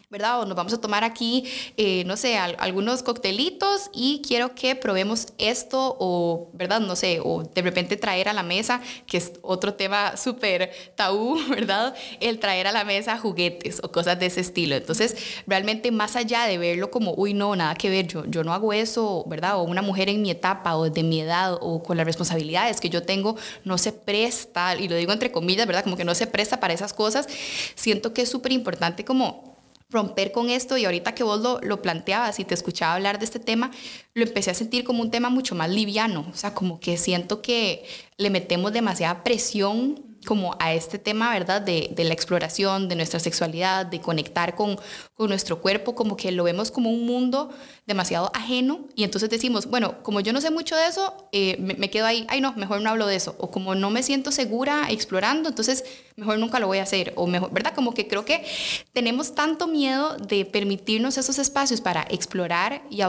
[0.10, 0.42] ¿Verdad?
[0.42, 1.44] O nos vamos a tomar aquí,
[1.78, 6.80] eh, no sé, algunos coctelitos y quiero que probemos esto o, ¿verdad?
[6.80, 11.38] No sé, o de repente traer a la mesa, que es otro tema súper tabú,
[11.50, 11.96] ¿verdad?
[12.20, 14.76] El traer a la mesa juguetes o cosas de ese estilo.
[14.76, 18.54] Entonces, realmente más allá de verlo como, uy, no, nada que ver, yo, yo no
[18.54, 19.58] hago eso, ¿verdad?
[19.58, 22.90] O una mujer en mi etapa o de mi edad o con las responsabilidades que
[22.90, 25.84] yo tengo, no se presta, y lo digo entre comillas, ¿verdad?
[25.84, 27.28] Como que no se presta para esas cosas.
[27.76, 29.49] Siento que es súper importante como
[29.90, 33.40] romper con esto y ahorita que vos lo, planteabas y te escuchaba hablar de este
[33.40, 33.72] tema,
[34.14, 37.42] lo empecé a sentir como un tema mucho más liviano, o sea, como que siento
[37.42, 37.86] que
[38.18, 41.62] le metemos demasiada presión como a este tema, ¿verdad?
[41.62, 44.78] De, de, la exploración, de nuestra sexualidad, de conectar con,
[45.14, 47.50] con, nuestro cuerpo, como que lo vemos como un mundo
[47.86, 51.74] demasiado ajeno y entonces decimos, bueno, como yo no sé mucho de eso, eh, me,
[51.76, 54.32] me, quedo ahí, ay no, mejor no hablo de eso, o como no me siento
[54.32, 55.84] segura explorando, entonces
[56.16, 57.74] mejor nunca lo voy a hacer, o mejor, ¿verdad?
[57.74, 58.46] Como que creo que
[58.94, 63.02] tenemos tanto miedo de permitirnos esos espacios para explorar y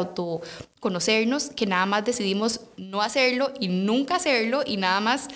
[0.80, 5.28] autoconocernos que nada más decidimos no hacerlo y nunca hacerlo y nada más,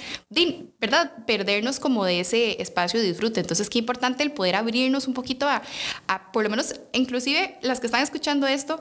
[0.80, 1.12] ¿verdad?
[1.26, 3.40] Perdernos como de ese espacio de disfrute.
[3.40, 5.62] Entonces, qué importante el poder abrirnos un poquito a,
[6.08, 8.80] a por lo menos, inclusive las que están escuchando esto,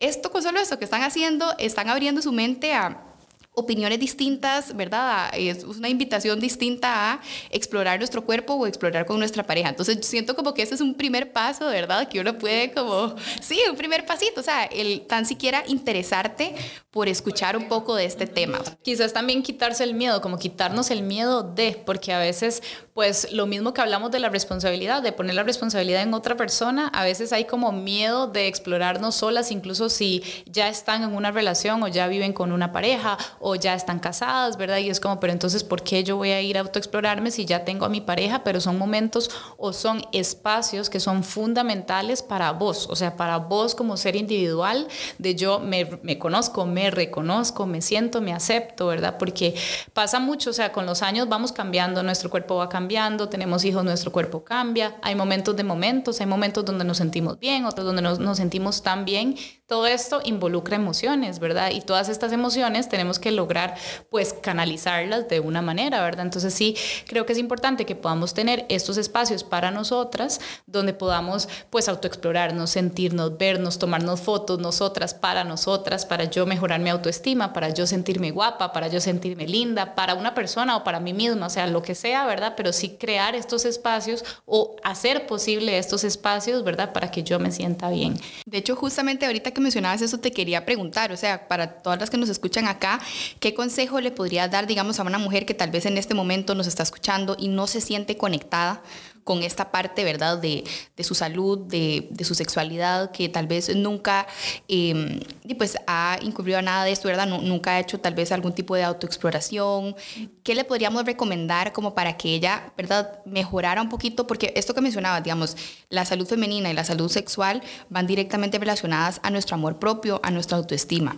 [0.00, 3.09] esto con solo esto que están haciendo, están abriendo su mente a
[3.52, 5.30] opiniones distintas, ¿verdad?
[5.34, 9.68] Es una invitación distinta a explorar nuestro cuerpo o explorar con nuestra pareja.
[9.68, 12.08] Entonces siento como que ese es un primer paso, ¿verdad?
[12.08, 16.54] Que uno puede como, sí, un primer pasito, o sea, el tan siquiera interesarte
[16.90, 18.60] por escuchar un poco de este tema.
[18.82, 22.62] Quizás también quitarse el miedo, como quitarnos el miedo de, porque a veces,
[23.00, 26.88] pues lo mismo que hablamos de la responsabilidad, de poner la responsabilidad en otra persona,
[26.88, 31.82] a veces hay como miedo de explorarnos solas, incluso si ya están en una relación
[31.82, 34.76] o ya viven con una pareja o ya están casadas, ¿verdad?
[34.76, 37.64] Y es como, pero entonces, ¿por qué yo voy a ir a autoexplorarme si ya
[37.64, 38.44] tengo a mi pareja?
[38.44, 43.74] Pero son momentos o son espacios que son fundamentales para vos, o sea, para vos
[43.74, 44.86] como ser individual,
[45.16, 49.16] de yo me, me conozco, me reconozco, me siento, me acepto, ¿verdad?
[49.18, 49.54] Porque
[49.94, 52.89] pasa mucho, o sea, con los años vamos cambiando, nuestro cuerpo va cambiando,
[53.28, 57.64] tenemos hijos, nuestro cuerpo cambia, hay momentos de momentos, hay momentos donde nos sentimos bien,
[57.64, 59.36] otros donde nos, nos sentimos tan bien.
[59.70, 61.70] Todo esto involucra emociones, ¿verdad?
[61.70, 63.76] Y todas estas emociones tenemos que lograr,
[64.10, 66.24] pues, canalizarlas de una manera, ¿verdad?
[66.24, 71.48] Entonces sí, creo que es importante que podamos tener estos espacios para nosotras, donde podamos,
[71.70, 77.68] pues, autoexplorarnos, sentirnos, vernos, tomarnos fotos nosotras, para nosotras, para yo mejorar mi autoestima, para
[77.68, 81.50] yo sentirme guapa, para yo sentirme linda, para una persona o para mí misma, o
[81.50, 82.54] sea, lo que sea, ¿verdad?
[82.56, 86.92] Pero sí crear estos espacios o hacer posible estos espacios, ¿verdad?
[86.92, 88.18] Para que yo me sienta bien.
[88.46, 92.10] De hecho, justamente ahorita que mencionabas eso, te quería preguntar, o sea, para todas las
[92.10, 93.00] que nos escuchan acá,
[93.38, 96.54] ¿qué consejo le podrías dar, digamos, a una mujer que tal vez en este momento
[96.54, 98.82] nos está escuchando y no se siente conectada?
[99.24, 100.64] Con esta parte, ¿verdad?, de,
[100.96, 104.26] de su salud, de, de, su sexualidad, que tal vez nunca
[104.68, 105.20] eh,
[105.56, 107.26] pues, ha incurrido a nada de esto, ¿verdad?
[107.26, 109.94] nunca ha hecho tal vez algún tipo de autoexploración.
[110.42, 114.26] ¿Qué le podríamos recomendar como para que ella, ¿verdad?, mejorara un poquito?
[114.26, 115.56] Porque esto que mencionaba, digamos,
[115.88, 120.30] la salud femenina y la salud sexual van directamente relacionadas a nuestro amor propio, a
[120.30, 121.16] nuestra autoestima.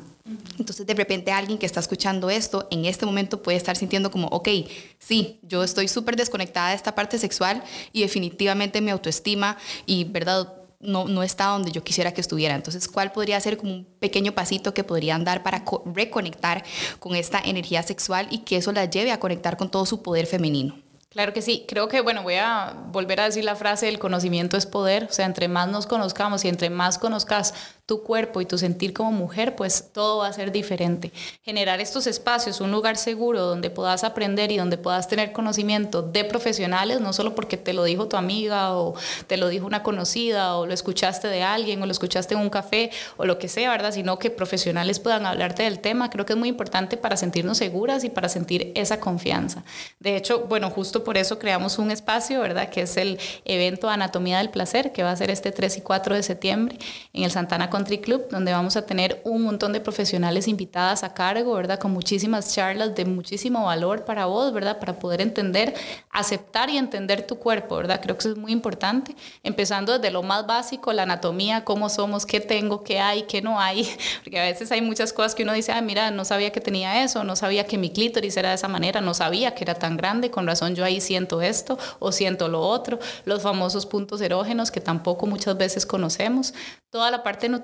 [0.58, 4.28] Entonces, de repente, alguien que está escuchando esto en este momento puede estar sintiendo como,
[4.28, 4.48] ok,
[4.98, 10.52] sí, yo estoy súper desconectada de esta parte sexual y definitivamente mi autoestima y, ¿verdad?
[10.78, 12.54] No, no está donde yo quisiera que estuviera.
[12.54, 16.64] Entonces, ¿cuál podría ser como un pequeño pasito que podrían dar para reconectar
[16.98, 20.26] con esta energía sexual y que eso la lleve a conectar con todo su poder
[20.26, 20.76] femenino?
[21.12, 24.56] Claro que sí, creo que, bueno, voy a volver a decir la frase, el conocimiento
[24.56, 27.52] es poder, o sea, entre más nos conozcamos y entre más conozcas
[27.86, 31.12] tu cuerpo y tu sentir como mujer, pues todo va a ser diferente.
[31.42, 36.24] Generar estos espacios, un lugar seguro donde puedas aprender y donde puedas tener conocimiento de
[36.24, 38.94] profesionales, no solo porque te lo dijo tu amiga o
[39.26, 42.50] te lo dijo una conocida o lo escuchaste de alguien o lo escuchaste en un
[42.50, 43.92] café o lo que sea, ¿verdad?
[43.92, 48.04] Sino que profesionales puedan hablarte del tema, creo que es muy importante para sentirnos seguras
[48.04, 49.64] y para sentir esa confianza.
[49.98, 52.68] De hecho, bueno, justo por eso creamos un espacio, ¿verdad?
[52.68, 56.14] Que es el evento Anatomía del Placer, que va a ser este 3 y 4
[56.14, 56.78] de septiembre
[57.12, 61.14] en el Santana Country Club, donde vamos a tener un montón de profesionales invitadas a
[61.14, 61.78] cargo, ¿verdad?
[61.78, 64.78] Con muchísimas charlas de muchísimo valor para vos, ¿verdad?
[64.78, 65.72] Para poder entender,
[66.10, 68.00] aceptar y entender tu cuerpo, ¿verdad?
[68.02, 72.26] Creo que eso es muy importante, empezando desde lo más básico, la anatomía, cómo somos,
[72.26, 73.88] qué tengo, qué hay, qué no hay,
[74.22, 77.02] porque a veces hay muchas cosas que uno dice, ah, mira, no sabía que tenía
[77.02, 79.96] eso, no sabía que mi clítoris era de esa manera, no sabía que era tan
[79.96, 84.70] grande, con razón yo ahí siento esto o siento lo otro, los famosos puntos erógenos
[84.70, 86.52] que tampoco muchas veces conocemos,
[86.90, 87.61] toda la parte nutricional,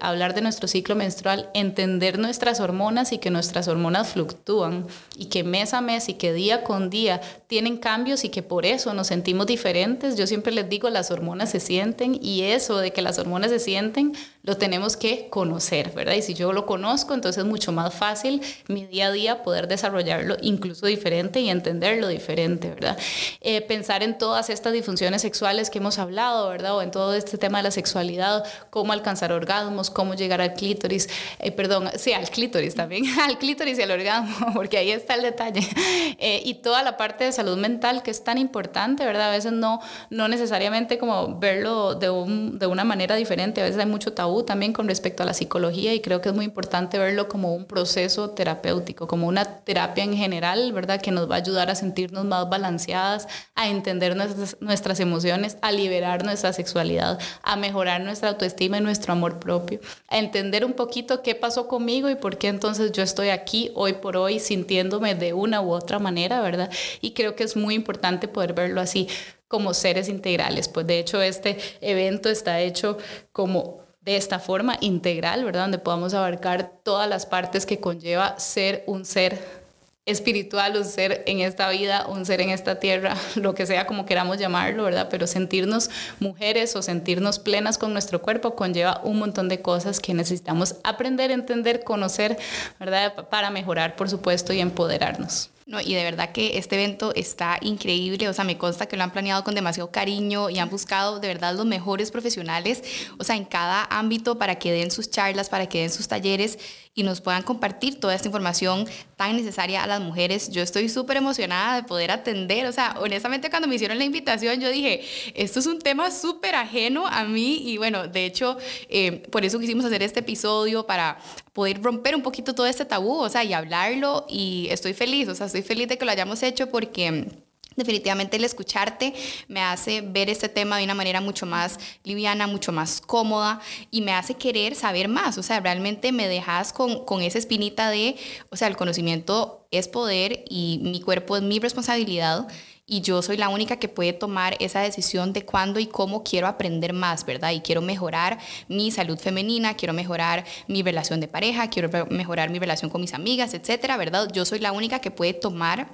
[0.00, 5.44] hablar de nuestro ciclo menstrual, entender nuestras hormonas y que nuestras hormonas fluctúan y que
[5.44, 9.08] mes a mes y que día con día tienen cambios y que por eso nos
[9.08, 10.16] sentimos diferentes.
[10.16, 13.58] Yo siempre les digo, las hormonas se sienten y eso de que las hormonas se
[13.58, 16.14] sienten lo tenemos que conocer, ¿verdad?
[16.14, 19.68] Y si yo lo conozco, entonces es mucho más fácil mi día a día poder
[19.68, 22.98] desarrollarlo incluso diferente y entenderlo diferente, ¿verdad?
[23.40, 26.76] Eh, pensar en todas estas disfunciones sexuales que hemos hablado, ¿verdad?
[26.76, 31.08] O en todo este tema de la sexualidad, cómo alcanzar orgasmos, cómo llegar al clítoris,
[31.38, 35.22] eh, perdón, sí, al clítoris también, al clítoris y al orgasmo, porque ahí está el
[35.22, 35.66] detalle.
[36.18, 39.28] Eh, y toda la parte de salud mental que es tan importante, ¿verdad?
[39.28, 43.80] A veces no, no necesariamente como verlo de, un, de una manera diferente, a veces
[43.80, 46.98] hay mucho tabú también con respecto a la psicología y creo que es muy importante
[46.98, 51.00] verlo como un proceso terapéutico, como una terapia en general, ¿verdad?
[51.00, 55.70] Que nos va a ayudar a sentirnos más balanceadas, a entender nuestras, nuestras emociones, a
[55.70, 61.22] liberar nuestra sexualidad, a mejorar nuestra autoestima y nuestro amor propio, a entender un poquito
[61.22, 65.32] qué pasó conmigo y por qué entonces yo estoy aquí hoy por hoy sintiéndome de
[65.32, 66.70] una u otra manera, ¿verdad?
[67.00, 69.08] Y creo que es muy importante poder verlo así
[69.52, 70.68] como seres integrales.
[70.68, 72.96] Pues de hecho este evento está hecho
[73.32, 75.62] como de esta forma integral, ¿verdad?
[75.62, 79.62] Donde podamos abarcar todas las partes que conlleva ser un ser
[80.04, 84.04] espiritual, un ser en esta vida, un ser en esta tierra, lo que sea como
[84.04, 85.08] queramos llamarlo, ¿verdad?
[85.10, 90.14] Pero sentirnos mujeres o sentirnos plenas con nuestro cuerpo conlleva un montón de cosas que
[90.14, 92.36] necesitamos aprender, entender, conocer,
[92.80, 93.28] ¿verdad?
[93.28, 95.50] Para mejorar, por supuesto, y empoderarnos.
[95.72, 99.04] No, y de verdad que este evento está increíble, o sea, me consta que lo
[99.04, 102.84] han planeado con demasiado cariño y han buscado de verdad los mejores profesionales,
[103.18, 106.58] o sea, en cada ámbito para que den sus charlas, para que den sus talleres
[106.94, 110.50] y nos puedan compartir toda esta información tan necesaria a las mujeres.
[110.50, 114.60] Yo estoy súper emocionada de poder atender, o sea, honestamente cuando me hicieron la invitación
[114.60, 115.00] yo dije,
[115.34, 118.58] esto es un tema súper ajeno a mí y bueno, de hecho,
[118.90, 121.16] eh, por eso quisimos hacer este episodio para
[121.52, 125.34] poder romper un poquito todo este tabú, o sea, y hablarlo y estoy feliz, o
[125.34, 127.28] sea, estoy feliz de que lo hayamos hecho porque
[127.76, 129.14] Definitivamente el escucharte
[129.48, 133.60] me hace ver este tema de una manera mucho más liviana, mucho más cómoda
[133.90, 135.38] y me hace querer saber más.
[135.38, 138.16] O sea, realmente me dejas con, con esa espinita de,
[138.50, 142.46] o sea, el conocimiento es poder y mi cuerpo es mi responsabilidad
[142.92, 146.46] y yo soy la única que puede tomar esa decisión de cuándo y cómo quiero
[146.46, 147.52] aprender más, ¿verdad?
[147.52, 152.58] Y quiero mejorar mi salud femenina, quiero mejorar mi relación de pareja, quiero mejorar mi
[152.58, 154.28] relación con mis amigas, etcétera, ¿verdad?
[154.30, 155.88] Yo soy la única que puede tomar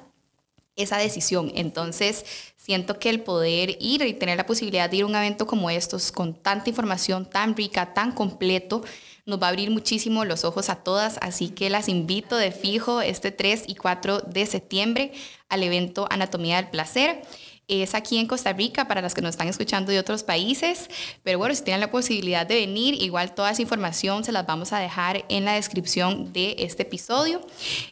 [0.75, 1.53] esa decisión.
[1.55, 2.25] Entonces,
[2.57, 5.71] siento que el poder ir y tener la posibilidad de ir a un evento como
[5.71, 8.83] estos, con tanta información tan rica, tan completo,
[9.29, 13.01] nos va a abrir muchísimo los ojos a todas, así que las invito de fijo
[13.01, 15.13] este 3 y 4 de septiembre
[15.49, 17.23] al evento Anatomía del Placer
[17.69, 20.89] es aquí en Costa Rica para las que nos están escuchando de otros países.
[21.23, 24.73] Pero bueno, si tienen la posibilidad de venir, igual toda esa información se las vamos
[24.73, 27.43] a dejar en la descripción de este episodio.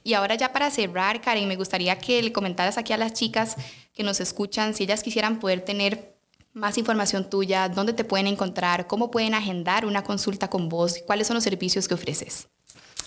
[0.02, 3.56] Y ahora ya para cerrar, Karen, me gustaría que le comentaras aquí a las chicas
[3.94, 6.15] que nos escuchan si ellas quisieran poder tener
[6.56, 11.26] más información tuya, dónde te pueden encontrar, cómo pueden agendar una consulta con vos, cuáles
[11.26, 12.48] son los servicios que ofreces.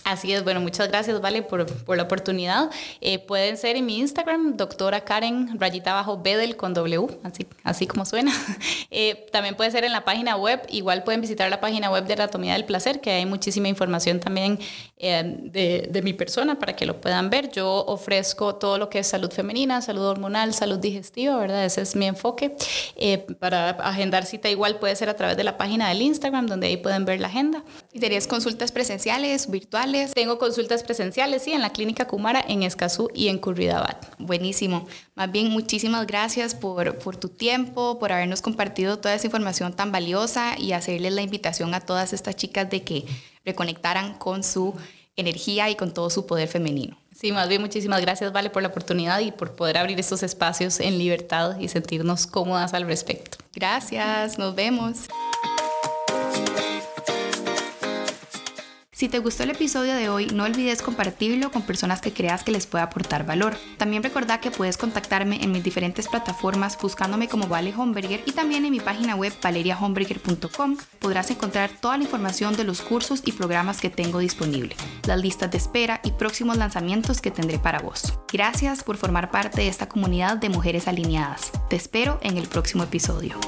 [0.04, 2.70] Así es, bueno, muchas gracias, Vale, por, por la oportunidad.
[3.02, 7.88] Eh, pueden ser en mi Instagram, doctora Karen, rayita abajo, Bedel con W, así, así
[7.88, 8.34] como suena.
[8.92, 12.14] Eh, también puede ser en la página web, igual pueden visitar la página web de
[12.14, 14.58] Anatomía del Placer, que hay muchísima información también
[14.98, 17.52] eh, de, de, mi persona para que lo puedan ver.
[17.52, 21.66] Yo ofrezco todo lo que es salud femenina, salud hormonal, salud digestiva, ¿verdad?
[21.66, 22.56] Ese es mi enfoque.
[23.40, 26.78] para agendar cita igual puede ser a través de la página del Instagram, donde ahí
[26.78, 27.64] pueden ver la agenda.
[27.94, 29.48] ¿Y tenías consultas presenciales,
[29.90, 30.14] virtuales?
[30.14, 34.06] Tengo consultas presenciales, sí, en la Clínica Kumara, en Escazú y en Curridabat.
[34.18, 34.88] Buenísimo.
[35.16, 39.92] Más bien, muchísimas gracias por, por tu tiempo, por habernos compartido toda esa información tan
[39.92, 43.06] valiosa y hacerles la invitación a todas estas chicas de que
[43.46, 44.74] reconectaran con su
[45.16, 46.98] energía y con todo su poder femenino.
[47.14, 50.80] Sí, más bien muchísimas gracias, Vale, por la oportunidad y por poder abrir estos espacios
[50.80, 53.38] en libertad y sentirnos cómodas al respecto.
[53.54, 55.00] Gracias, nos vemos.
[59.00, 62.52] Si te gustó el episodio de hoy, no olvides compartirlo con personas que creas que
[62.52, 63.56] les pueda aportar valor.
[63.78, 68.66] También recordá que puedes contactarme en mis diferentes plataformas buscándome como Vale Homberger y también
[68.66, 73.80] en mi página web valeriahomberger.com podrás encontrar toda la información de los cursos y programas
[73.80, 74.76] que tengo disponible,
[75.08, 78.20] las listas de espera y próximos lanzamientos que tendré para vos.
[78.34, 81.54] Gracias por formar parte de esta comunidad de mujeres alineadas.
[81.70, 83.40] Te espero en el próximo episodio.